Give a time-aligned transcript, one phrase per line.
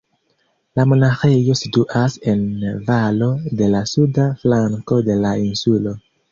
[0.79, 2.41] La monaĥejo situas en
[2.89, 3.29] valo
[3.61, 5.99] de la suda flanko de la insulo.